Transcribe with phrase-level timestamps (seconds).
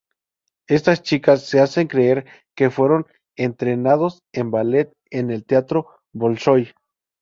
[0.67, 3.05] Estas chicas se hacen creer que fueron
[3.37, 6.71] entrenados en ballet en el Teatro Bolshoi.